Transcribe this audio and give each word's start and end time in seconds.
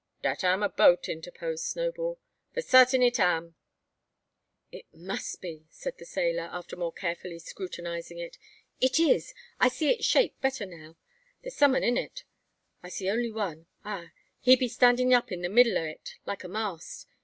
"Dat 0.23 0.43
am 0.43 0.63
a 0.63 0.69
boat," 0.69 1.07
interposed 1.07 1.63
Snowball. 1.63 2.19
"Fo' 2.55 2.61
sartin 2.61 3.03
it 3.03 3.19
am." 3.19 3.53
"It 4.71 4.85
must 4.91 5.41
be," 5.41 5.67
said 5.69 5.99
the 5.99 6.07
sailor, 6.07 6.49
after 6.51 6.75
more 6.75 6.91
carefully 6.91 7.37
scrutinising 7.37 8.17
it. 8.17 8.39
"It 8.79 8.99
is! 8.99 9.35
I 9.59 9.67
see 9.69 9.91
its 9.91 10.03
shape 10.05 10.41
better 10.41 10.65
now. 10.65 10.95
There's 11.43 11.55
some 11.55 11.75
un 11.75 11.83
in 11.83 11.97
it. 11.97 12.23
I 12.81 12.89
see 12.89 13.11
only 13.11 13.29
one; 13.31 13.67
ah, 13.85 14.07
he 14.39 14.55
be 14.55 14.67
standin' 14.67 15.13
up 15.13 15.31
in 15.31 15.43
the 15.43 15.49
middle 15.49 15.77
o' 15.77 15.83
it, 15.85 16.15
like 16.25 16.43
a 16.43 16.47
mast. 16.47 17.05